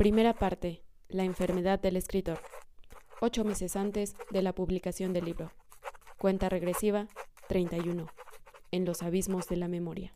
Primera 0.00 0.32
parte. 0.32 0.82
La 1.10 1.24
enfermedad 1.24 1.78
del 1.78 1.94
escritor. 1.94 2.38
Ocho 3.20 3.44
meses 3.44 3.76
antes 3.76 4.14
de 4.30 4.40
la 4.40 4.54
publicación 4.54 5.12
del 5.12 5.26
libro. 5.26 5.52
Cuenta 6.16 6.48
regresiva 6.48 7.06
31. 7.48 8.06
En 8.70 8.86
los 8.86 9.02
abismos 9.02 9.46
de 9.48 9.56
la 9.56 9.68
memoria. 9.68 10.14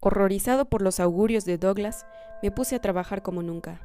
Horrorizado 0.00 0.64
por 0.64 0.82
los 0.82 0.98
augurios 0.98 1.44
de 1.44 1.56
Douglas, 1.56 2.04
me 2.42 2.50
puse 2.50 2.74
a 2.74 2.80
trabajar 2.80 3.22
como 3.22 3.44
nunca. 3.44 3.80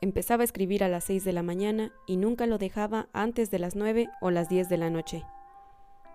Empezaba 0.00 0.42
a 0.42 0.44
escribir 0.44 0.84
a 0.84 0.88
las 0.88 1.02
seis 1.02 1.24
de 1.24 1.32
la 1.32 1.42
mañana 1.42 1.90
y 2.06 2.18
nunca 2.18 2.46
lo 2.46 2.58
dejaba 2.58 3.08
antes 3.12 3.50
de 3.50 3.58
las 3.58 3.74
nueve 3.74 4.08
o 4.20 4.30
las 4.30 4.48
diez 4.48 4.68
de 4.68 4.76
la 4.76 4.90
noche. 4.90 5.24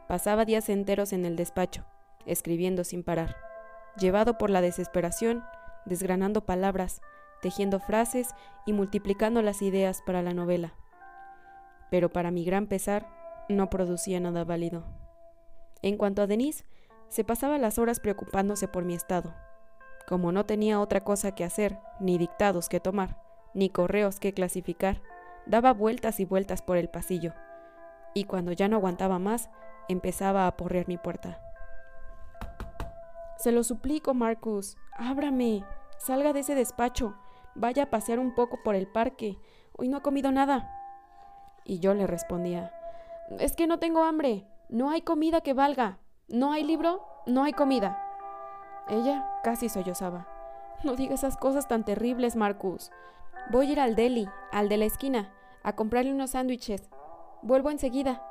Pasaba 0.07 0.45
días 0.45 0.69
enteros 0.69 1.11
en 1.11 1.25
el 1.25 1.35
despacho, 1.35 1.83
escribiendo 2.25 2.85
sin 2.85 3.03
parar, 3.03 3.50
llevado 3.97 4.37
por 4.37 4.49
la 4.49 4.61
desesperación, 4.61 5.43
desgranando 5.85 6.45
palabras, 6.45 7.01
tejiendo 7.41 7.79
frases 7.79 8.29
y 8.65 8.73
multiplicando 8.73 9.41
las 9.41 9.61
ideas 9.61 10.01
para 10.05 10.21
la 10.21 10.33
novela. 10.33 10.73
Pero 11.89 12.09
para 12.09 12.31
mi 12.31 12.45
gran 12.45 12.67
pesar, 12.67 13.07
no 13.49 13.69
producía 13.69 14.19
nada 14.19 14.43
válido. 14.43 14.83
En 15.81 15.97
cuanto 15.97 16.21
a 16.21 16.27
Denise, 16.27 16.65
se 17.09 17.23
pasaba 17.23 17.57
las 17.57 17.77
horas 17.77 17.99
preocupándose 17.99 18.67
por 18.67 18.85
mi 18.85 18.93
estado. 18.93 19.33
Como 20.07 20.31
no 20.31 20.45
tenía 20.45 20.79
otra 20.79 21.01
cosa 21.01 21.33
que 21.33 21.43
hacer, 21.43 21.79
ni 21.99 22.17
dictados 22.17 22.69
que 22.69 22.79
tomar, 22.79 23.17
ni 23.53 23.69
correos 23.69 24.19
que 24.19 24.33
clasificar, 24.33 25.01
daba 25.45 25.73
vueltas 25.73 26.19
y 26.19 26.25
vueltas 26.25 26.61
por 26.61 26.77
el 26.77 26.89
pasillo, 26.89 27.33
y 28.13 28.25
cuando 28.25 28.51
ya 28.51 28.67
no 28.67 28.77
aguantaba 28.77 29.19
más, 29.19 29.49
empezaba 29.89 30.47
a 30.47 30.55
porrear 30.55 30.87
mi 30.87 30.97
puerta. 30.97 31.41
Se 33.41 33.51
lo 33.51 33.63
suplico, 33.63 34.13
Marcus, 34.13 34.77
ábrame, 34.93 35.65
salga 35.97 36.31
de 36.31 36.41
ese 36.41 36.53
despacho, 36.53 37.15
vaya 37.55 37.83
a 37.83 37.89
pasear 37.89 38.19
un 38.19 38.35
poco 38.35 38.59
por 38.63 38.75
el 38.75 38.85
parque, 38.85 39.39
hoy 39.75 39.87
no 39.87 39.97
ha 39.97 40.03
comido 40.03 40.31
nada. 40.31 40.71
Y 41.65 41.79
yo 41.79 41.95
le 41.95 42.05
respondía, 42.05 42.71
es 43.39 43.55
que 43.55 43.65
no 43.65 43.79
tengo 43.79 44.03
hambre, 44.03 44.45
no 44.69 44.91
hay 44.91 45.01
comida 45.01 45.41
que 45.41 45.55
valga, 45.55 45.97
no 46.27 46.51
hay 46.51 46.63
libro, 46.63 47.03
no 47.25 47.43
hay 47.43 47.53
comida. 47.53 47.99
Ella 48.87 49.27
casi 49.43 49.69
sollozaba. 49.69 50.27
No 50.83 50.95
diga 50.95 51.15
esas 51.15 51.35
cosas 51.35 51.67
tan 51.67 51.83
terribles, 51.83 52.35
Marcus. 52.35 52.91
Voy 53.49 53.69
a 53.69 53.71
ir 53.71 53.79
al 53.79 53.95
deli, 53.95 54.29
al 54.51 54.69
de 54.69 54.77
la 54.77 54.85
esquina, 54.85 55.33
a 55.63 55.73
comprarle 55.73 56.13
unos 56.13 56.29
sándwiches. 56.31 56.91
Vuelvo 57.41 57.71
enseguida. 57.71 58.21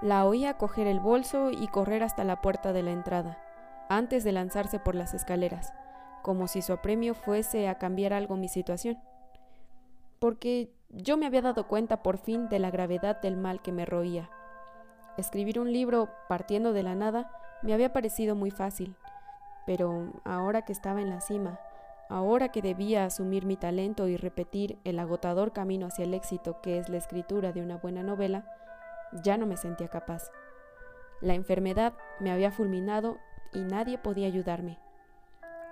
La 0.00 0.26
oía 0.26 0.58
coger 0.58 0.86
el 0.86 1.00
bolso 1.00 1.50
y 1.50 1.66
correr 1.66 2.04
hasta 2.04 2.22
la 2.22 2.40
puerta 2.40 2.72
de 2.72 2.84
la 2.84 2.92
entrada, 2.92 3.36
antes 3.96 4.24
de 4.24 4.32
lanzarse 4.32 4.78
por 4.78 4.94
las 4.94 5.14
escaleras, 5.14 5.72
como 6.22 6.48
si 6.48 6.62
su 6.62 6.72
apremio 6.72 7.14
fuese 7.14 7.68
a 7.68 7.78
cambiar 7.78 8.12
algo 8.12 8.36
mi 8.36 8.48
situación. 8.48 8.98
Porque 10.18 10.72
yo 10.90 11.16
me 11.16 11.26
había 11.26 11.42
dado 11.42 11.66
cuenta 11.66 12.02
por 12.02 12.18
fin 12.18 12.48
de 12.48 12.58
la 12.58 12.70
gravedad 12.70 13.20
del 13.20 13.36
mal 13.36 13.60
que 13.62 13.72
me 13.72 13.84
roía. 13.84 14.30
Escribir 15.16 15.58
un 15.58 15.72
libro 15.72 16.08
partiendo 16.28 16.72
de 16.72 16.82
la 16.82 16.94
nada 16.94 17.30
me 17.62 17.74
había 17.74 17.92
parecido 17.92 18.34
muy 18.34 18.50
fácil, 18.50 18.94
pero 19.66 20.12
ahora 20.24 20.62
que 20.62 20.72
estaba 20.72 21.00
en 21.00 21.10
la 21.10 21.20
cima, 21.20 21.60
Ahora 22.12 22.50
que 22.50 22.60
debía 22.60 23.06
asumir 23.06 23.46
mi 23.46 23.56
talento 23.56 24.06
y 24.06 24.18
repetir 24.18 24.78
el 24.84 24.98
agotador 24.98 25.54
camino 25.54 25.86
hacia 25.86 26.04
el 26.04 26.12
éxito 26.12 26.60
que 26.60 26.76
es 26.76 26.90
la 26.90 26.98
escritura 26.98 27.52
de 27.52 27.62
una 27.62 27.78
buena 27.78 28.02
novela, 28.02 28.44
ya 29.22 29.38
no 29.38 29.46
me 29.46 29.56
sentía 29.56 29.88
capaz. 29.88 30.30
La 31.22 31.32
enfermedad 31.32 31.94
me 32.20 32.30
había 32.30 32.50
fulminado 32.50 33.16
y 33.52 33.60
nadie 33.60 33.98
podía 33.98 34.26
ayudarme. 34.26 34.78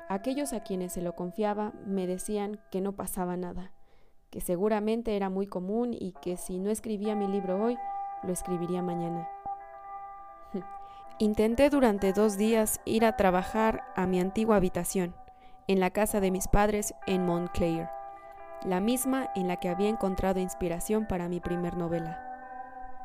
Aquellos 0.09 0.53
a 0.53 0.61
quienes 0.61 0.93
se 0.93 1.03
lo 1.03 1.15
confiaba 1.15 1.73
me 1.87 2.07
decían 2.07 2.61
que 2.71 2.81
no 2.81 2.93
pasaba 2.93 3.37
nada, 3.37 3.73
que 4.31 4.41
seguramente 4.41 5.17
era 5.17 5.31
muy 5.31 5.47
común 5.47 5.95
y 5.99 6.13
que 6.21 6.37
si 6.37 6.59
no 6.59 6.71
escribía 6.71 7.15
mi 7.15 7.29
libro 7.29 7.63
hoy, 7.63 7.79
lo 8.23 8.33
escribiría 8.33 8.83
mañana. 8.83 9.29
Intenté 11.19 11.71
durante 11.71 12.13
dos 12.13 12.37
días 12.37 12.81
ir 12.85 13.05
a 13.05 13.17
trabajar 13.17 13.85
a 13.95 14.07
mi 14.07 14.21
antigua 14.21 14.57
habitación 14.57 15.15
en 15.69 15.79
la 15.79 15.91
casa 15.91 16.21
de 16.21 16.31
mis 16.31 16.49
padres 16.49 16.95
en 17.07 17.25
Montclair, 17.25 17.89
la 18.65 18.81
misma 18.81 19.31
en 19.37 19.47
la 19.47 19.57
que 19.57 19.69
había 19.69 19.89
encontrado 19.89 20.41
inspiración 20.41 21.07
para 21.07 21.29
mi 21.29 21.39
primer 21.39 21.77
novela. 21.77 22.27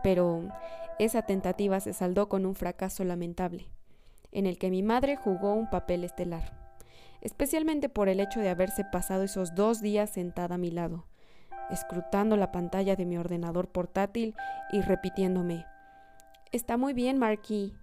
Pero 0.02 0.42
esa 0.98 1.22
tentativa 1.22 1.80
se 1.80 1.94
saldó 1.94 2.30
con 2.30 2.46
un 2.46 2.56
fracaso 2.56 3.04
lamentable, 3.04 3.68
en 4.36 4.46
el 4.46 4.60
que 4.60 4.70
mi 4.70 4.84
madre 4.84 5.16
jugó 5.16 5.54
un 5.54 5.70
papel 5.70 6.04
estelar, 6.04 6.54
especialmente 7.22 7.90
por 7.90 8.08
el 8.08 8.20
hecho 8.20 8.40
de 8.40 8.50
haberse 8.50 8.86
pasado 8.86 9.24
esos 9.24 9.56
dos 9.56 9.82
días 9.82 10.12
sentada 10.12 10.56
a 10.56 10.60
mi 10.60 10.70
lado, 10.70 11.06
escrutando 11.72 12.38
la 12.38 12.52
pantalla 12.52 12.96
de 12.96 13.06
mi 13.06 13.18
ordenador 13.18 13.68
portátil 13.68 14.36
y 14.72 14.82
repitiéndome, 14.82 15.66
Está 16.52 16.78
muy 16.78 16.94
bien, 16.94 17.18
Marquis. 17.18 17.74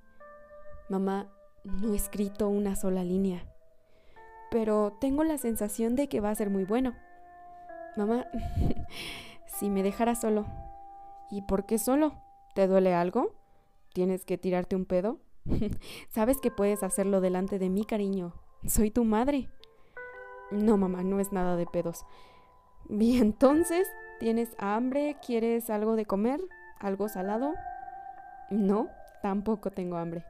Mamá, 0.89 1.27
no 1.65 1.93
he 1.93 1.97
escrito 1.97 2.49
una 2.49 2.77
sola 2.77 3.03
línea 3.03 3.45
pero 4.53 4.99
tengo 5.01 5.25
la 5.25 5.39
sensación 5.39 5.97
de 5.97 6.09
que 6.09 6.21
va 6.21 6.29
a 6.29 6.35
ser 6.35 6.51
muy 6.51 6.65
bueno. 6.65 6.95
Mamá, 7.97 8.27
si 9.47 9.71
me 9.71 9.83
dejara 9.83 10.15
solo. 10.15 10.45
¿Y 11.31 11.41
por 11.41 11.65
qué 11.65 11.79
solo? 11.79 12.13
¿Te 12.55 12.67
duele 12.67 12.95
algo? 12.95 13.35
¿Tienes 13.95 14.27
que 14.27 14.37
tirarte 14.37 14.77
un 14.77 14.85
pedo? 14.85 15.19
Sabes 16.11 16.39
que 16.39 16.51
puedes 16.51 16.83
hacerlo 16.83 17.21
delante 17.21 17.59
de 17.59 17.69
mí, 17.69 17.85
cariño. 17.85 18.33
Soy 18.67 18.91
tu 18.91 19.05
madre. 19.05 19.51
No, 20.51 20.77
mamá, 20.77 21.03
no 21.03 21.21
es 21.21 21.33
nada 21.33 21.57
de 21.57 21.67
pedos. 21.67 22.05
¿Y 22.89 23.19
entonces? 23.19 23.89
¿Tienes 24.21 24.51
hambre? 24.59 25.17
¿Quieres 25.25 25.71
algo 25.71 25.97
de 25.97 26.07
comer? 26.07 26.41
¿Algo 26.79 27.09
salado? 27.09 27.55
No, 28.51 28.89
tampoco 29.23 29.71
tengo 29.71 29.97
hambre. 29.97 30.25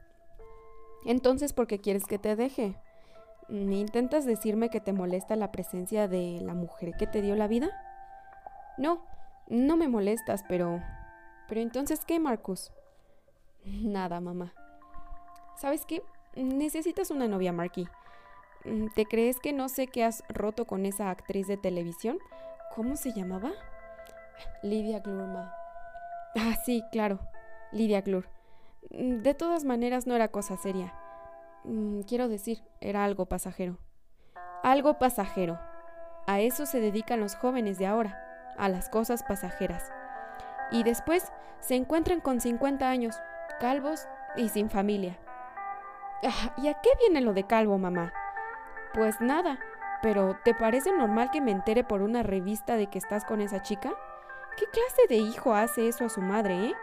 Entonces, 1.05 1.53
¿por 1.53 1.67
qué 1.67 1.79
quieres 1.79 2.05
que 2.05 2.17
te 2.17 2.35
deje? 2.35 2.75
¿Intentas 3.49 4.25
decirme 4.25 4.69
que 4.69 4.79
te 4.79 4.93
molesta 4.93 5.35
la 5.35 5.51
presencia 5.51 6.07
de 6.07 6.39
la 6.41 6.53
mujer 6.53 6.93
que 6.97 7.07
te 7.07 7.21
dio 7.21 7.35
la 7.35 7.47
vida? 7.47 7.69
No, 8.77 9.05
no 9.47 9.77
me 9.77 9.87
molestas, 9.87 10.43
pero... 10.47 10.81
Pero 11.49 11.59
entonces, 11.59 12.05
¿qué, 12.05 12.19
Marcus? 12.19 12.71
Nada, 13.65 14.21
mamá. 14.21 14.53
¿Sabes 15.55 15.85
qué? 15.85 16.03
Necesitas 16.35 17.11
una 17.11 17.27
novia, 17.27 17.53
Marky. 17.53 17.87
¿Te 18.95 19.05
crees 19.05 19.39
que 19.39 19.53
no 19.53 19.69
sé 19.69 19.87
qué 19.87 20.03
has 20.03 20.23
roto 20.29 20.65
con 20.65 20.85
esa 20.85 21.09
actriz 21.09 21.47
de 21.47 21.57
televisión? 21.57 22.17
¿Cómo 22.75 22.95
se 22.95 23.13
llamaba? 23.13 23.51
Lidia 24.61 24.99
Glurma. 24.99 25.53
Ah, 26.35 26.55
sí, 26.65 26.83
claro. 26.91 27.19
Lidia 27.71 28.01
Glur. 28.01 28.27
De 28.89 29.33
todas 29.33 29.65
maneras 29.65 30.07
no 30.07 30.15
era 30.15 30.29
cosa 30.29 30.57
seria. 30.57 30.93
Mm, 31.63 32.01
quiero 32.01 32.27
decir, 32.27 32.63
era 32.81 33.03
algo 33.03 33.25
pasajero. 33.25 33.77
Algo 34.63 34.97
pasajero. 34.97 35.59
A 36.25 36.39
eso 36.39 36.65
se 36.65 36.79
dedican 36.79 37.19
los 37.19 37.35
jóvenes 37.35 37.77
de 37.77 37.85
ahora, 37.85 38.17
a 38.57 38.69
las 38.69 38.89
cosas 38.89 39.23
pasajeras. 39.23 39.91
Y 40.71 40.83
después 40.83 41.31
se 41.59 41.75
encuentran 41.75 42.21
con 42.21 42.39
50 42.39 42.89
años, 42.89 43.15
calvos 43.59 44.07
y 44.35 44.49
sin 44.49 44.69
familia. 44.69 45.19
Ah, 46.23 46.53
¿Y 46.57 46.67
a 46.67 46.73
qué 46.75 46.89
viene 46.99 47.21
lo 47.21 47.33
de 47.33 47.45
calvo, 47.45 47.77
mamá? 47.77 48.13
Pues 48.93 49.19
nada, 49.19 49.59
pero 50.01 50.37
¿te 50.45 50.53
parece 50.53 50.91
normal 50.91 51.31
que 51.31 51.41
me 51.41 51.51
entere 51.51 51.83
por 51.83 52.01
una 52.01 52.23
revista 52.23 52.77
de 52.77 52.87
que 52.87 52.97
estás 52.97 53.25
con 53.25 53.41
esa 53.41 53.61
chica? 53.61 53.93
¿Qué 54.57 54.65
clase 54.67 55.07
de 55.09 55.17
hijo 55.17 55.53
hace 55.53 55.87
eso 55.87 56.05
a 56.05 56.09
su 56.09 56.21
madre, 56.21 56.67
eh? 56.67 56.73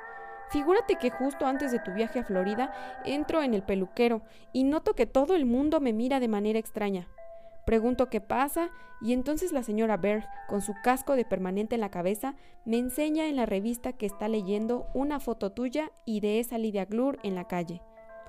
Figúrate 0.51 0.97
que 0.97 1.11
justo 1.11 1.47
antes 1.47 1.71
de 1.71 1.79
tu 1.79 1.93
viaje 1.93 2.19
a 2.19 2.25
Florida 2.25 2.73
entro 3.05 3.43
en 3.43 3.55
el 3.55 3.63
peluquero 3.63 4.23
y 4.53 4.65
noto 4.65 4.95
que 4.95 5.07
todo 5.07 5.37
el 5.37 5.47
mundo 5.47 5.81
me 5.81 5.93
mira 5.93 6.19
de 6.19 6.27
manera 6.27 6.59
extraña. 6.59 7.07
Pregunto 7.65 8.11
qué 8.11 8.21
pasa 8.21 8.71
y 9.01 9.13
entonces 9.13 9.53
la 9.53 9.63
señora 9.63 9.97
Berg, 9.97 10.27
con 10.49 10.61
su 10.61 10.75
casco 10.83 11.15
de 11.15 11.25
permanente 11.25 11.77
en 11.77 11.81
la 11.81 11.91
cabeza, 11.91 12.35
me 12.65 12.79
enseña 12.79 13.29
en 13.29 13.37
la 13.37 13.47
revista 13.47 13.93
que 13.93 14.07
está 14.07 14.29
leyendo 14.29 14.89
una 14.93 15.21
foto 15.21 15.53
tuya 15.53 15.93
y 16.05 16.19
de 16.21 16.41
esa 16.41 16.59
Lidia 16.59 16.85
Glur 16.85 17.19
en 17.23 17.37
la 17.37 17.47
calle, 17.47 17.81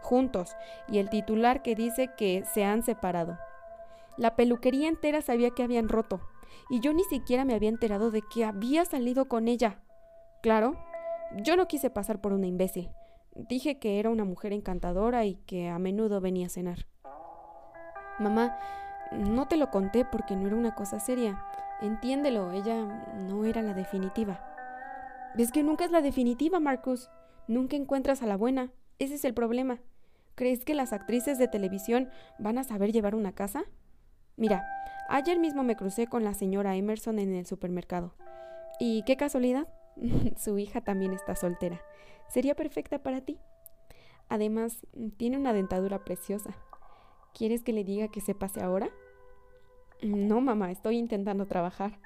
juntos, 0.02 0.56
y 0.88 1.00
el 1.00 1.10
titular 1.10 1.62
que 1.62 1.76
dice 1.76 2.10
que 2.18 2.44
se 2.54 2.64
han 2.64 2.84
separado. 2.84 3.38
La 4.18 4.36
peluquería 4.36 4.90
entera 4.90 5.22
sabía 5.22 5.52
que 5.52 5.64
habían 5.64 5.90
roto, 5.90 6.22
y 6.70 6.80
yo 6.80 6.94
ni 6.94 7.04
siquiera 7.04 7.46
me 7.46 7.54
había 7.54 7.70
enterado 7.70 8.12
de 8.12 8.22
que 8.22 8.46
había 8.46 8.86
salido 8.86 9.28
con 9.28 9.48
ella. 9.48 9.80
Claro, 10.42 10.76
yo 11.38 11.56
no 11.56 11.68
quise 11.68 11.90
pasar 11.90 12.20
por 12.20 12.34
una 12.34 12.48
imbécil. 12.48 12.90
Dije 13.36 13.80
que 13.80 14.00
era 14.00 14.10
una 14.10 14.26
mujer 14.26 14.52
encantadora 14.52 15.26
y 15.26 15.36
que 15.36 15.70
a 15.70 15.80
menudo 15.80 16.20
venía 16.20 16.48
a 16.48 16.50
cenar. 16.50 16.88
Mamá, 18.20 18.58
no 19.12 19.48
te 19.48 19.58
lo 19.58 19.72
conté 19.72 20.06
porque 20.06 20.36
no 20.36 20.48
era 20.48 20.56
una 20.56 20.76
cosa 20.76 21.00
seria. 21.00 21.46
Entiéndelo, 21.82 22.52
ella 22.52 22.86
no 23.16 23.46
era 23.46 23.62
la 23.62 23.74
definitiva. 23.74 24.46
¿Ves 25.36 25.52
que 25.52 25.64
nunca 25.64 25.86
es 25.86 25.92
la 25.92 26.02
definitiva, 26.02 26.60
Marcus? 26.60 27.10
Nunca 27.48 27.76
encuentras 27.76 28.22
a 28.22 28.28
la 28.28 28.36
buena. 28.36 28.72
Ese 29.00 29.16
es 29.16 29.26
el 29.26 29.34
problema. 29.34 29.80
¿Crees 30.36 30.64
que 30.66 30.74
las 30.74 30.94
actrices 30.94 31.38
de 31.38 31.48
televisión 31.48 32.10
van 32.40 32.58
a 32.58 32.64
saber 32.64 32.92
llevar 32.92 33.16
una 33.16 33.34
casa? 33.34 33.64
Mira, 34.38 34.66
ayer 35.10 35.40
mismo 35.40 35.64
me 35.64 35.76
crucé 35.76 36.08
con 36.08 36.24
la 36.24 36.34
señora 36.34 36.76
Emerson 36.76 37.20
en 37.20 37.36
el 37.36 37.46
supermercado. 37.46 38.14
Y 38.80 39.04
qué 39.04 39.18
casualidad, 39.18 39.68
su 40.38 40.58
hija 40.58 40.82
también 40.82 41.14
está 41.14 41.36
soltera. 41.36 41.82
Sería 42.28 42.56
perfecta 42.56 43.00
para 43.00 43.22
ti. 43.22 43.38
Además, 44.30 44.88
tiene 45.18 45.38
una 45.38 45.54
dentadura 45.54 46.06
preciosa. 46.06 46.56
¿Quieres 47.34 47.64
que 47.64 47.74
le 47.74 47.84
diga 47.84 48.08
que 48.08 48.22
se 48.22 48.34
pase 48.34 48.62
ahora? 48.62 48.90
No, 50.02 50.42
mamá, 50.42 50.72
estoy 50.72 50.98
intentando 50.98 51.46
trabajar. 51.46 52.00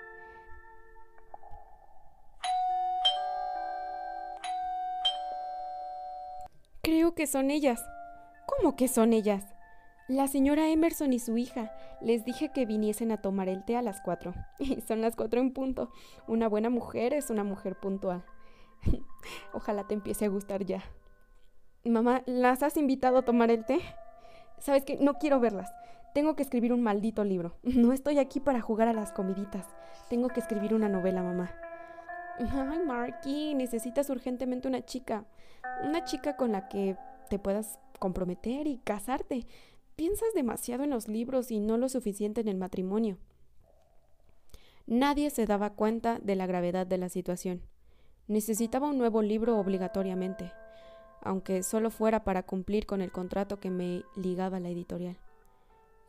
Creo 6.82 7.16
que 7.16 7.28
son 7.28 7.52
ellas. 7.52 7.84
¿Cómo 8.46 8.76
que 8.76 8.88
son 8.88 9.14
ellas? 9.14 9.44
La 10.08 10.28
señora 10.28 10.70
Emerson 10.70 11.14
y 11.14 11.20
su 11.20 11.38
hija. 11.38 11.72
Les 12.00 12.26
dije 12.26 12.52
que 12.54 12.66
viniesen 12.66 13.12
a 13.12 13.18
tomar 13.18 13.50
el 13.50 13.66
té 13.66 13.76
a 13.76 13.82
las 13.82 14.02
cuatro. 14.02 14.34
Y 14.60 14.82
son 14.82 15.02
las 15.02 15.16
cuatro 15.16 15.42
en 15.42 15.52
punto. 15.52 15.92
Una 16.28 16.48
buena 16.48 16.70
mujer 16.70 17.14
es 17.14 17.30
una 17.30 17.44
mujer 17.44 17.76
puntual. 17.80 18.24
Ojalá 19.54 19.88
te 19.88 19.96
empiece 19.96 20.26
a 20.26 20.30
gustar 20.30 20.64
ya. 20.64 20.84
Mamá, 21.84 22.22
¿las 22.26 22.62
has 22.62 22.78
invitado 22.78 23.18
a 23.18 23.26
tomar 23.26 23.50
el 23.50 23.66
té? 23.66 23.80
¿Sabes 24.60 24.86
qué? 24.86 24.98
No 24.98 25.16
quiero 25.16 25.40
verlas. 25.40 25.72
Tengo 26.14 26.36
que 26.36 26.44
escribir 26.44 26.72
un 26.72 26.84
maldito 26.84 27.24
libro. 27.24 27.58
No 27.64 27.92
estoy 27.92 28.20
aquí 28.20 28.40
para 28.40 28.62
jugar 28.62 28.88
a 28.88 28.94
las 28.94 29.12
comiditas. 29.12 29.66
Tengo 30.10 30.30
que 30.30 30.40
escribir 30.40 30.74
una 30.76 30.88
novela, 30.88 31.24
mamá. 31.24 31.52
Ay, 32.38 32.80
Marky, 32.86 33.56
necesitas 33.56 34.10
urgentemente 34.10 34.68
una 34.68 34.86
chica. 34.86 35.26
Una 35.84 36.04
chica 36.04 36.36
con 36.36 36.52
la 36.52 36.68
que 36.68 36.96
te 37.30 37.40
puedas 37.40 37.80
comprometer 38.00 38.68
y 38.68 38.78
casarte. 38.78 39.48
Piensas 39.96 40.30
demasiado 40.34 40.84
en 40.84 40.90
los 40.90 41.08
libros 41.08 41.52
y 41.52 41.60
no 41.60 41.78
lo 41.78 41.90
suficiente 41.90 42.42
en 42.42 42.48
el 42.48 42.58
matrimonio. 42.58 43.18
Nadie 44.88 45.30
se 45.30 45.46
daba 45.46 45.72
cuenta 45.72 46.20
de 46.20 46.36
la 46.36 46.46
gravedad 46.46 46.86
de 46.86 46.98
la 46.98 47.10
situación. 47.10 47.62
Necesitaba 48.28 48.90
un 48.90 48.98
nuevo 48.98 49.22
libro 49.22 49.58
obligatoriamente, 49.58 50.52
aunque 51.22 51.64
solo 51.64 51.90
fuera 51.90 52.24
para 52.24 52.44
cumplir 52.44 52.86
con 52.86 53.02
el 53.02 53.12
contrato 53.12 53.60
que 53.60 53.70
me 53.70 54.04
ligaba 54.16 54.60
la 54.60 54.70
editorial. 54.70 55.18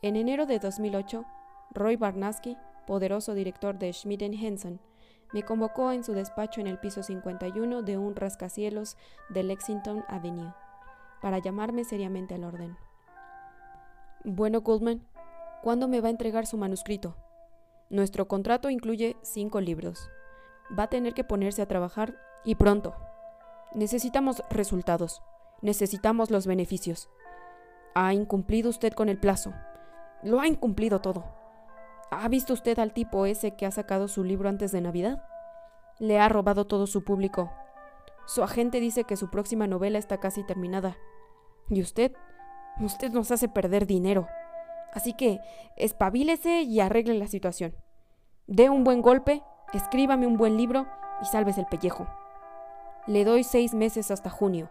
En 0.01 0.15
enero 0.15 0.45
de 0.45 0.59
2008, 0.59 1.25
Roy 1.71 1.95
Barnaski, 1.95 2.55
poderoso 2.85 3.33
director 3.33 3.79
de 3.79 3.91
Schmidt 3.93 4.21
Henson, 4.21 4.79
me 5.33 5.43
convocó 5.43 5.91
en 5.91 6.03
su 6.03 6.13
despacho 6.13 6.61
en 6.61 6.67
el 6.67 6.79
piso 6.79 7.03
51 7.03 7.81
de 7.81 7.97
un 7.97 8.15
rascacielos 8.15 8.95
de 9.29 9.43
Lexington 9.43 10.05
Avenue 10.07 10.53
para 11.21 11.39
llamarme 11.39 11.83
seriamente 11.83 12.35
al 12.35 12.43
orden. 12.43 12.77
Bueno, 14.23 14.61
Goldman, 14.61 15.05
¿cuándo 15.63 15.87
me 15.87 16.01
va 16.01 16.07
a 16.07 16.11
entregar 16.11 16.45
su 16.45 16.57
manuscrito? 16.57 17.15
Nuestro 17.89 18.27
contrato 18.27 18.69
incluye 18.69 19.15
cinco 19.21 19.61
libros. 19.61 20.09
Va 20.77 20.83
a 20.83 20.89
tener 20.89 21.13
que 21.13 21.23
ponerse 21.23 21.61
a 21.61 21.67
trabajar 21.67 22.15
y 22.43 22.55
pronto. 22.55 22.93
Necesitamos 23.73 24.43
resultados. 24.49 25.21
Necesitamos 25.61 26.29
los 26.29 26.45
beneficios. 26.45 27.09
Ha 27.95 28.13
incumplido 28.13 28.69
usted 28.69 28.93
con 28.93 29.09
el 29.09 29.17
plazo. 29.17 29.53
Lo 30.23 30.39
ha 30.39 30.47
incumplido 30.47 30.99
todo. 30.99 31.25
¿Ha 32.11 32.27
visto 32.27 32.53
usted 32.53 32.77
al 32.79 32.93
tipo 32.93 33.25
ese 33.25 33.55
que 33.55 33.65
ha 33.65 33.71
sacado 33.71 34.07
su 34.07 34.23
libro 34.23 34.49
antes 34.49 34.71
de 34.71 34.81
Navidad? 34.81 35.23
Le 35.99 36.19
ha 36.19 36.29
robado 36.29 36.67
todo 36.67 36.87
su 36.87 37.03
público. 37.03 37.51
Su 38.27 38.43
agente 38.43 38.81
dice 38.81 39.05
que 39.05 39.15
su 39.15 39.29
próxima 39.29 39.67
novela 39.67 39.97
está 39.97 40.19
casi 40.19 40.43
terminada. 40.43 40.97
¿Y 41.69 41.81
usted? 41.81 42.11
Usted 42.81 43.11
nos 43.11 43.31
hace 43.31 43.47
perder 43.47 43.87
dinero. 43.87 44.27
Así 44.93 45.13
que 45.13 45.39
espabilese 45.77 46.61
y 46.61 46.81
arregle 46.81 47.13
la 47.13 47.27
situación. 47.27 47.73
Dé 48.45 48.69
un 48.69 48.83
buen 48.83 49.01
golpe, 49.01 49.43
escríbame 49.73 50.27
un 50.27 50.35
buen 50.35 50.57
libro 50.57 50.87
y 51.21 51.25
salves 51.25 51.57
el 51.57 51.67
pellejo. 51.67 52.05
Le 53.05 53.23
doy 53.23 53.45
seis 53.45 53.73
meses 53.73 54.11
hasta 54.11 54.29
junio. 54.29 54.69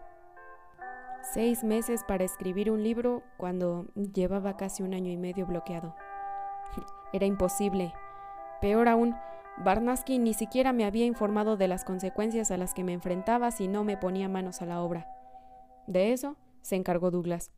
Seis 1.33 1.63
meses 1.63 2.03
para 2.07 2.25
escribir 2.25 2.69
un 2.69 2.83
libro 2.83 3.23
cuando 3.37 3.87
llevaba 3.95 4.55
casi 4.55 4.83
un 4.83 4.93
año 4.93 5.11
y 5.11 5.17
medio 5.17 5.47
bloqueado. 5.47 5.95
Era 7.11 7.25
imposible. 7.25 7.91
Peor 8.61 8.87
aún, 8.87 9.15
Barnaski 9.57 10.19
ni 10.19 10.33
siquiera 10.33 10.71
me 10.71 10.85
había 10.85 11.05
informado 11.05 11.57
de 11.57 11.67
las 11.67 11.83
consecuencias 11.83 12.51
a 12.51 12.57
las 12.57 12.73
que 12.73 12.83
me 12.83 12.93
enfrentaba 12.93 13.51
si 13.51 13.67
no 13.67 13.83
me 13.83 13.97
ponía 13.97 14.29
manos 14.29 14.61
a 14.61 14.65
la 14.65 14.81
obra. 14.81 15.07
De 15.87 16.13
eso 16.13 16.35
se 16.61 16.75
encargó 16.75 17.09
Douglas. 17.11 17.51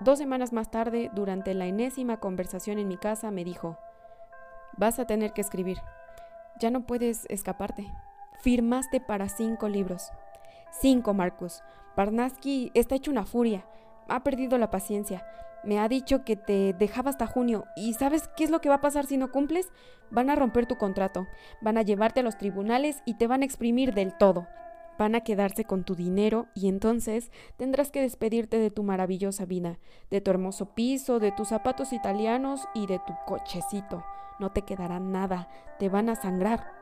Dos 0.00 0.18
semanas 0.18 0.52
más 0.52 0.70
tarde, 0.70 1.10
durante 1.14 1.54
la 1.54 1.66
enésima 1.66 2.18
conversación 2.18 2.78
en 2.78 2.88
mi 2.88 2.96
casa, 2.96 3.30
me 3.30 3.44
dijo, 3.44 3.78
vas 4.76 4.98
a 4.98 5.06
tener 5.06 5.32
que 5.32 5.40
escribir. 5.40 5.78
Ya 6.58 6.70
no 6.70 6.86
puedes 6.86 7.26
escaparte. 7.28 7.86
Firmaste 8.40 9.00
para 9.00 9.28
cinco 9.28 9.68
libros. 9.68 10.10
Cinco, 10.80 11.14
Marcus. 11.14 11.62
Barnaski 11.96 12.70
está 12.74 12.94
hecho 12.94 13.10
una 13.10 13.24
furia. 13.24 13.64
Ha 14.08 14.22
perdido 14.22 14.58
la 14.58 14.70
paciencia. 14.70 15.26
Me 15.64 15.78
ha 15.78 15.88
dicho 15.88 16.24
que 16.24 16.36
te 16.36 16.74
dejaba 16.74 17.10
hasta 17.10 17.26
junio. 17.26 17.64
¿Y 17.76 17.94
sabes 17.94 18.28
qué 18.36 18.44
es 18.44 18.50
lo 18.50 18.60
que 18.60 18.68
va 18.68 18.76
a 18.76 18.80
pasar 18.80 19.06
si 19.06 19.16
no 19.16 19.32
cumples? 19.32 19.72
Van 20.10 20.30
a 20.30 20.36
romper 20.36 20.66
tu 20.66 20.76
contrato. 20.76 21.26
Van 21.60 21.78
a 21.78 21.82
llevarte 21.82 22.20
a 22.20 22.22
los 22.22 22.38
tribunales 22.38 23.02
y 23.04 23.14
te 23.14 23.26
van 23.26 23.42
a 23.42 23.44
exprimir 23.44 23.94
del 23.94 24.16
todo 24.16 24.46
van 24.98 25.14
a 25.14 25.20
quedarse 25.20 25.64
con 25.64 25.84
tu 25.84 25.94
dinero 25.94 26.46
y 26.54 26.68
entonces 26.68 27.30
tendrás 27.56 27.90
que 27.90 28.00
despedirte 28.00 28.58
de 28.58 28.70
tu 28.70 28.82
maravillosa 28.82 29.44
vida, 29.44 29.78
de 30.10 30.20
tu 30.20 30.30
hermoso 30.30 30.74
piso, 30.74 31.18
de 31.18 31.32
tus 31.32 31.48
zapatos 31.48 31.92
italianos 31.92 32.66
y 32.74 32.86
de 32.86 32.98
tu 33.00 33.14
cochecito. 33.26 34.04
No 34.38 34.52
te 34.52 34.62
quedará 34.62 35.00
nada, 35.00 35.48
te 35.78 35.88
van 35.88 36.08
a 36.08 36.16
sangrar. 36.16 36.72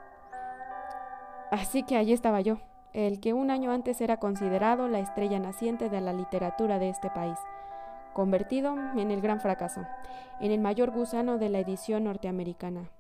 Así 1.51 1.83
que 1.83 1.97
allí 1.97 2.13
estaba 2.13 2.41
yo, 2.41 2.59
el 2.93 3.21
que 3.21 3.33
un 3.33 3.51
año 3.51 3.71
antes 3.71 4.01
era 4.01 4.19
considerado 4.19 4.89
la 4.89 5.01
estrella 5.01 5.39
naciente 5.39 5.89
de 5.89 6.01
la 6.01 6.13
literatura 6.13 6.79
de 6.79 6.89
este 6.89 7.11
país, 7.11 7.39
convertido 8.15 8.75
en 8.97 9.11
el 9.11 9.21
gran 9.21 9.41
fracaso, 9.41 9.85
en 10.41 10.53
el 10.53 10.61
mayor 10.61 10.91
gusano 10.91 11.37
de 11.37 11.51
la 11.51 11.59
edición 11.59 12.05
norteamericana. 12.05 12.91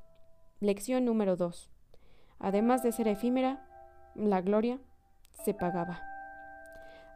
Lección 0.60 1.04
número 1.06 1.36
2. 1.36 1.70
Además 2.40 2.82
de 2.82 2.92
ser 2.92 3.08
efímera, 3.08 3.64
la 4.14 4.42
gloria 4.42 4.78
se 5.44 5.54
pagaba. 5.54 6.02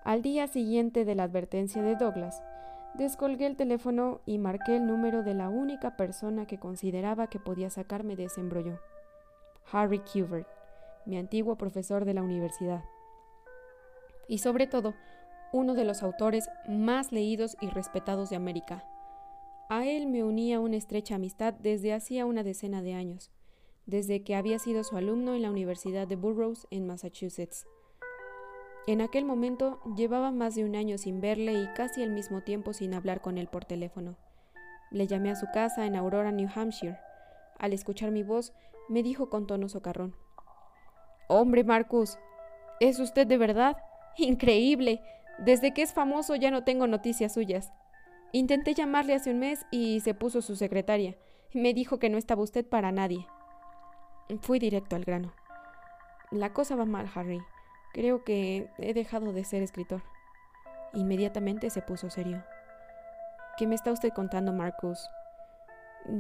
Al 0.05 0.23
día 0.23 0.47
siguiente 0.47 1.05
de 1.05 1.15
la 1.15 1.25
advertencia 1.25 1.83
de 1.83 1.97
Douglas, 1.97 2.43
descolgué 2.95 3.47
el 3.47 3.57
teléfono 3.57 4.21
y 4.25 4.39
marqué 4.39 4.77
el 4.77 4.87
número 4.87 5.23
de 5.23 5.35
la 5.35 5.49
única 5.49 5.97
persona 5.97 6.47
que 6.47 6.59
consideraba 6.59 7.27
que 7.27 7.39
podía 7.39 7.69
sacarme 7.69 8.17
de 8.17 8.25
ese 8.25 8.41
embrollo. 8.41 8.81
Harry 9.71 9.99
Kubert, 9.99 10.49
mi 11.05 11.19
antiguo 11.19 11.57
profesor 11.57 12.05
de 12.05 12.15
la 12.15 12.23
universidad. 12.23 12.85
Y 14.29 14.39
sobre 14.39 14.67
todo, 14.67 14.95
uno 15.53 15.75
de 15.75 15.85
los 15.85 16.03
autores 16.03 16.49
más 16.69 17.13
leídos 17.13 17.57
y 17.61 17.69
respetados 17.69 18.31
de 18.31 18.37
América. 18.37 18.85
A 19.71 19.85
él 19.85 20.07
me 20.07 20.25
unía 20.25 20.61
una 20.61 20.77
estrecha 20.77 21.17
amistad 21.17 21.55
desde 21.55 21.93
hacía 21.93 22.27
una 22.27 22.43
decena 22.43 22.83
de 22.83 22.95
años, 22.95 23.31
desde 23.87 24.23
que 24.23 24.35
había 24.35 24.59
sido 24.59 24.85
su 24.85 24.97
alumno 24.97 25.35
en 25.35 25.43
la 25.43 25.51
Universidad 25.51 26.07
de 26.07 26.17
Burroughs 26.17 26.67
en 26.71 26.87
Massachusetts. 26.87 27.67
En 28.87 29.03
aquel 29.03 29.27
momento 29.27 29.81
llevaba 29.97 30.31
más 30.31 30.55
de 30.55 30.65
un 30.65 30.75
año 30.75 30.97
sin 30.97 31.21
verle 31.21 31.53
y 31.53 31.67
casi 31.75 32.03
al 32.03 32.11
mismo 32.11 32.43
tiempo 32.43 32.73
sin 32.73 32.95
hablar 32.95 33.21
con 33.21 33.37
él 33.37 33.47
por 33.49 33.67
teléfono. 33.67 34.17
Le 34.91 35.07
llamé 35.07 35.31
a 35.31 35.37
su 35.37 35.47
casa 35.53 35.85
en 35.85 35.97
Aurora, 35.97 36.33
New 36.33 36.49
Hampshire. 36.55 36.99
Al 37.59 37.75
escuchar 37.75 38.11
mi 38.11 38.23
voz, 38.23 38.55
me 38.89 39.03
dijo 39.03 39.29
con 39.29 39.47
tono 39.47 39.69
socarrón. 39.69 40.17
Hombre, 41.29 41.63
Marcus, 41.65 42.19
¿es 42.81 42.99
usted 42.99 43.27
de 43.27 43.37
verdad? 43.37 43.77
Increíble. 44.17 45.03
Desde 45.39 45.73
que 45.73 45.83
es 45.83 45.93
famoso 45.93 46.35
ya 46.35 46.51
no 46.51 46.65
tengo 46.65 46.87
noticias 46.87 47.33
suyas. 47.33 47.73
Intenté 48.33 48.75
llamarle 48.75 49.15
hace 49.15 49.31
un 49.31 49.39
mes 49.39 49.65
y 49.71 50.01
se 50.01 50.15
puso 50.15 50.43
su 50.43 50.57
secretaria. 50.57 51.17
Me 51.55 51.73
dijo 51.73 51.99
que 51.99 52.11
no 52.11 52.19
estaba 52.19 52.43
usted 52.43 52.67
para 52.67 52.93
nadie. 52.93 53.27
Fui 54.41 54.59
directo 54.59 54.97
al 54.97 55.05
grano. 55.05 55.33
La 56.31 56.53
cosa 56.53 56.77
va 56.77 56.85
mal, 56.85 57.09
Harry. 57.15 57.41
Creo 57.95 58.25
que 58.25 58.69
he 58.79 58.93
dejado 58.93 59.33
de 59.33 59.45
ser 59.45 59.63
escritor. 59.63 60.03
Inmediatamente 60.93 61.71
se 61.71 61.81
puso 61.81 62.11
serio. 62.11 62.45
¿Qué 63.57 63.67
me 63.67 63.75
está 63.75 63.93
usted 63.93 64.11
contando, 64.13 64.53
Marcus? 64.53 65.09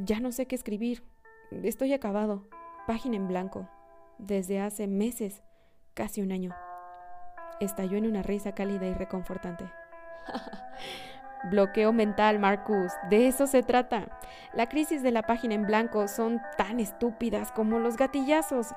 Ya 0.04 0.20
no 0.20 0.32
sé 0.32 0.46
qué 0.46 0.54
escribir. 0.54 1.04
Estoy 1.50 1.92
acabado. 1.92 2.48
Página 2.86 3.16
en 3.16 3.28
blanco. 3.28 3.68
Desde 4.18 4.60
hace 4.60 4.86
meses, 4.86 5.42
casi 5.94 6.22
un 6.22 6.32
año. 6.32 6.54
Estalló 7.60 7.96
en 7.98 8.06
una 8.06 8.22
risa 8.22 8.52
cálida 8.52 8.86
y 8.86 8.94
reconfortante. 8.94 9.64
Bloqueo 11.44 11.92
mental, 11.92 12.38
Marcus. 12.38 12.92
De 13.10 13.28
eso 13.28 13.46
se 13.46 13.62
trata. 13.62 14.06
La 14.52 14.68
crisis 14.68 15.02
de 15.02 15.12
la 15.12 15.22
página 15.22 15.54
en 15.54 15.66
blanco 15.66 16.08
son 16.08 16.40
tan 16.56 16.80
estúpidas 16.80 17.52
como 17.52 17.78
los 17.78 17.96
gatillazos. 17.96 18.74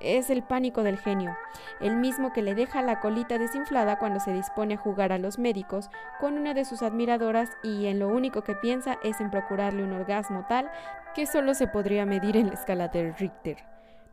Es 0.00 0.28
el 0.28 0.42
pánico 0.42 0.82
del 0.82 0.98
genio, 0.98 1.36
el 1.80 1.96
mismo 1.96 2.32
que 2.32 2.42
le 2.42 2.56
deja 2.56 2.82
la 2.82 2.98
colita 2.98 3.38
desinflada 3.38 3.98
cuando 3.98 4.18
se 4.18 4.32
dispone 4.32 4.74
a 4.74 4.78
jugar 4.78 5.12
a 5.12 5.18
los 5.18 5.38
médicos 5.38 5.88
con 6.18 6.36
una 6.36 6.52
de 6.52 6.64
sus 6.64 6.82
admiradoras 6.82 7.50
y 7.62 7.86
en 7.86 8.00
lo 8.00 8.08
único 8.08 8.42
que 8.42 8.56
piensa 8.56 8.98
es 9.04 9.20
en 9.20 9.30
procurarle 9.30 9.84
un 9.84 9.92
orgasmo 9.92 10.46
tal 10.48 10.68
que 11.14 11.26
solo 11.26 11.54
se 11.54 11.68
podría 11.68 12.06
medir 12.06 12.36
en 12.36 12.48
la 12.48 12.54
escala 12.54 12.88
de 12.88 13.12
Richter. 13.12 13.58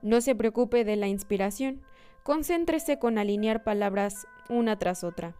No 0.03 0.21
se 0.21 0.35
preocupe 0.35 0.83
de 0.83 0.97
la 0.97 1.07
inspiración, 1.07 1.81
concéntrese 2.23 2.99
con 2.99 3.17
alinear 3.17 3.63
palabras 3.63 4.27
una 4.49 4.77
tras 4.77 5.03
otra. 5.03 5.35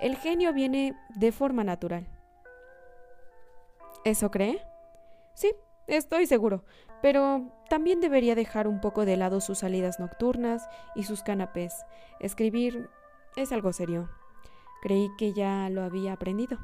El 0.00 0.16
genio 0.16 0.52
viene 0.52 0.96
de 1.14 1.32
forma 1.32 1.64
natural. 1.64 2.08
¿Eso 4.04 4.30
cree? 4.30 4.62
Sí, 5.34 5.52
estoy 5.86 6.26
seguro, 6.26 6.64
pero 7.00 7.52
también 7.68 8.00
debería 8.00 8.34
dejar 8.34 8.66
un 8.66 8.80
poco 8.80 9.04
de 9.04 9.16
lado 9.16 9.40
sus 9.40 9.58
salidas 9.58 10.00
nocturnas 10.00 10.68
y 10.94 11.04
sus 11.04 11.22
canapés. 11.22 11.84
Escribir 12.20 12.88
es 13.36 13.52
algo 13.52 13.72
serio. 13.72 14.08
Creí 14.82 15.08
que 15.16 15.32
ya 15.32 15.68
lo 15.70 15.82
había 15.82 16.12
aprendido. 16.12 16.58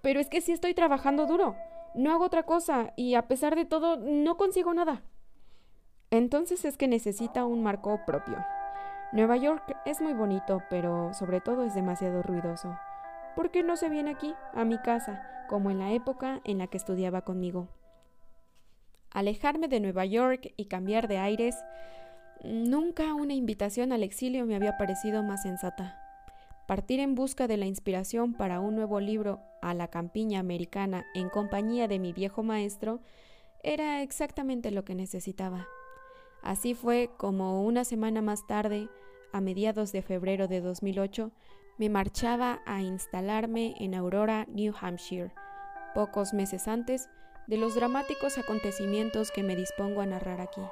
Pero 0.00 0.20
es 0.20 0.28
que 0.28 0.40
sí 0.40 0.52
estoy 0.52 0.72
trabajando 0.72 1.26
duro. 1.26 1.56
No 1.94 2.12
hago 2.12 2.24
otra 2.24 2.44
cosa 2.44 2.92
y 2.96 3.14
a 3.14 3.28
pesar 3.28 3.56
de 3.56 3.64
todo 3.64 3.96
no 3.96 4.36
consigo 4.36 4.72
nada. 4.72 5.02
Entonces 6.10 6.64
es 6.64 6.76
que 6.76 6.88
necesita 6.88 7.44
un 7.44 7.62
marco 7.62 8.00
propio. 8.06 8.36
Nueva 9.12 9.36
York 9.36 9.76
es 9.84 10.00
muy 10.00 10.12
bonito, 10.12 10.62
pero 10.70 11.12
sobre 11.14 11.40
todo 11.40 11.64
es 11.64 11.74
demasiado 11.74 12.22
ruidoso. 12.22 12.76
¿Por 13.34 13.50
qué 13.50 13.62
no 13.62 13.76
se 13.76 13.88
viene 13.88 14.10
aquí, 14.10 14.34
a 14.54 14.64
mi 14.64 14.78
casa, 14.78 15.22
como 15.48 15.70
en 15.70 15.78
la 15.78 15.92
época 15.92 16.40
en 16.44 16.58
la 16.58 16.68
que 16.68 16.76
estudiaba 16.76 17.22
conmigo? 17.22 17.68
Alejarme 19.10 19.68
de 19.68 19.80
Nueva 19.80 20.04
York 20.04 20.52
y 20.56 20.66
cambiar 20.66 21.08
de 21.08 21.18
aires, 21.18 21.56
nunca 22.44 23.14
una 23.14 23.34
invitación 23.34 23.92
al 23.92 24.02
exilio 24.02 24.46
me 24.46 24.56
había 24.56 24.76
parecido 24.76 25.22
más 25.22 25.42
sensata. 25.42 25.98
Partir 26.66 27.00
en 27.00 27.14
busca 27.14 27.46
de 27.46 27.56
la 27.56 27.66
inspiración 27.66 28.34
para 28.34 28.60
un 28.60 28.74
nuevo 28.74 29.00
libro 29.00 29.40
a 29.62 29.72
la 29.74 29.88
campiña 29.88 30.40
americana 30.40 31.04
en 31.14 31.28
compañía 31.30 31.88
de 31.88 31.98
mi 31.98 32.12
viejo 32.12 32.42
maestro 32.42 33.00
era 33.62 34.02
exactamente 34.02 34.70
lo 34.70 34.84
que 34.84 34.94
necesitaba. 34.94 35.66
Así 36.46 36.74
fue 36.74 37.10
como 37.16 37.64
una 37.64 37.84
semana 37.84 38.22
más 38.22 38.46
tarde, 38.46 38.88
a 39.32 39.40
mediados 39.40 39.90
de 39.90 40.00
febrero 40.00 40.46
de 40.46 40.60
2008, 40.60 41.32
me 41.76 41.88
marchaba 41.88 42.60
a 42.66 42.82
instalarme 42.82 43.74
en 43.80 43.96
Aurora, 43.96 44.46
New 44.48 44.72
Hampshire, 44.80 45.32
pocos 45.92 46.32
meses 46.32 46.68
antes 46.68 47.08
de 47.48 47.56
los 47.56 47.74
dramáticos 47.74 48.38
acontecimientos 48.38 49.32
que 49.32 49.42
me 49.42 49.56
dispongo 49.56 50.02
a 50.02 50.06
narrar 50.06 50.40
aquí. 50.40 50.62